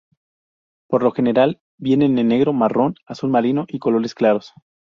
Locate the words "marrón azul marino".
2.53-3.65